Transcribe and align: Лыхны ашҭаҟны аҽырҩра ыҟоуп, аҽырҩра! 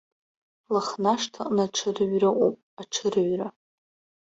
Лыхны 0.73 1.09
ашҭаҟны 1.13 1.61
аҽырҩра 1.65 2.27
ыҟоуп, 2.31 2.57
аҽырҩра! 2.81 3.47